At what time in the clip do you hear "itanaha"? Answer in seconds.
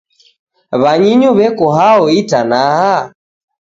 2.19-2.91